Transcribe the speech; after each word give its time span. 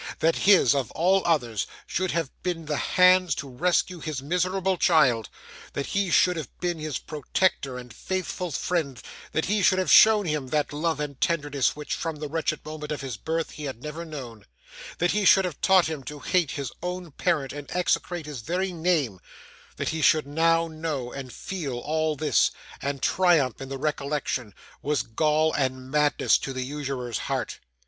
That 0.17 0.35
his, 0.47 0.73
of 0.73 0.89
all 0.93 1.21
others, 1.27 1.67
should 1.85 2.09
have 2.09 2.31
been 2.41 2.65
the 2.65 2.75
hands 2.75 3.35
to 3.35 3.47
rescue 3.47 3.99
his 3.99 4.19
miserable 4.19 4.75
child; 4.75 5.29
that 5.73 5.85
he 5.85 6.09
should 6.09 6.37
have 6.37 6.49
been 6.59 6.79
his 6.79 6.97
protector 6.97 7.77
and 7.77 7.93
faithful 7.93 8.49
friend; 8.49 8.99
that 9.31 9.45
he 9.45 9.61
should 9.61 9.77
have 9.77 9.91
shown 9.91 10.25
him 10.25 10.47
that 10.47 10.73
love 10.73 10.99
and 10.99 11.21
tenderness 11.21 11.75
which, 11.75 11.93
from 11.93 12.15
the 12.15 12.27
wretched 12.27 12.65
moment 12.65 12.91
of 12.91 13.01
his 13.01 13.15
birth, 13.15 13.51
he 13.51 13.65
had 13.65 13.83
never 13.83 14.03
known; 14.03 14.47
that 14.97 15.11
he 15.11 15.23
should 15.23 15.45
have 15.45 15.61
taught 15.61 15.85
him 15.85 16.03
to 16.05 16.17
hate 16.17 16.49
his 16.49 16.71
own 16.81 17.11
parent 17.11 17.53
and 17.53 17.69
execrate 17.69 18.25
his 18.25 18.41
very 18.41 18.73
name; 18.73 19.19
that 19.75 19.89
he 19.89 20.01
should 20.01 20.25
now 20.25 20.65
know 20.67 21.11
and 21.11 21.31
feel 21.31 21.77
all 21.77 22.15
this, 22.15 22.49
and 22.81 23.03
triumph 23.03 23.61
in 23.61 23.69
the 23.69 23.77
recollection; 23.77 24.55
was 24.81 25.03
gall 25.03 25.53
and 25.53 25.91
madness 25.91 26.39
to 26.39 26.53
the 26.53 26.63
usurer's 26.63 27.19
heart. 27.19 27.59